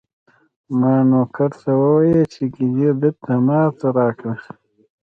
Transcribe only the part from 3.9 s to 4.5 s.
راکړه.